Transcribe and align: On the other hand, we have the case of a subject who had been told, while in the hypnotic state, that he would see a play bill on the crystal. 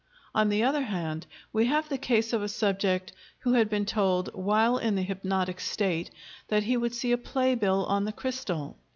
On 0.33 0.49
the 0.49 0.63
other 0.63 0.81
hand, 0.81 1.27
we 1.53 1.65
have 1.65 1.87
the 1.87 1.97
case 1.99 2.33
of 2.33 2.41
a 2.41 2.49
subject 2.49 3.11
who 3.41 3.53
had 3.53 3.69
been 3.69 3.85
told, 3.85 4.33
while 4.33 4.79
in 4.79 4.95
the 4.95 5.03
hypnotic 5.03 5.59
state, 5.59 6.09
that 6.47 6.63
he 6.63 6.75
would 6.75 6.95
see 6.95 7.11
a 7.11 7.19
play 7.19 7.53
bill 7.53 7.85
on 7.85 8.05
the 8.05 8.11
crystal. 8.11 8.79